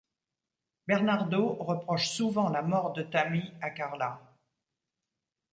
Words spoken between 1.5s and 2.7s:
reproche souvent la